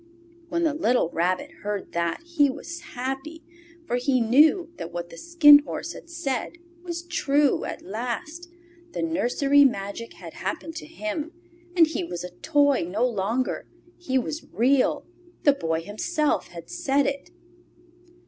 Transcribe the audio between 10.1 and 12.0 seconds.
had happened to him, and